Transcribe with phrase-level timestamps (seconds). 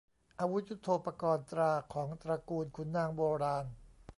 [0.39, 3.65] อาวุธยุทโธปกรณ์ ตราของตระกูลขุนนางโบราณ